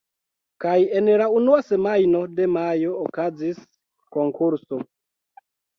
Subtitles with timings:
[0.63, 3.65] Kaj en la unua semajno de majo okazis
[4.19, 4.85] konkurso.